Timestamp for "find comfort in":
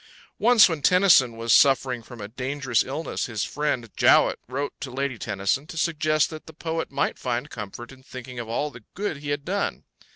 7.19-8.01